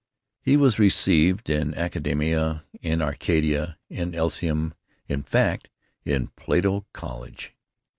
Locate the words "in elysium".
3.87-4.73